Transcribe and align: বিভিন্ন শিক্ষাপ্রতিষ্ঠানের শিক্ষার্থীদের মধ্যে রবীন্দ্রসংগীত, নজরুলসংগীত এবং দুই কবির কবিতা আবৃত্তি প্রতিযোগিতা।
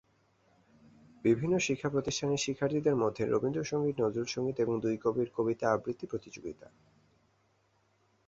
বিভিন্ন 1.25 1.55
শিক্ষাপ্রতিষ্ঠানের 1.57 2.37
শিক্ষার্থীদের 2.37 2.95
মধ্যে 2.95 3.23
রবীন্দ্রসংগীত, 3.25 3.95
নজরুলসংগীত 4.01 4.57
এবং 4.59 4.75
দুই 4.81 4.95
কবির 4.97 5.29
কবিতা 5.35 5.65
আবৃত্তি 5.71 6.05
প্রতিযোগিতা। 6.07 6.67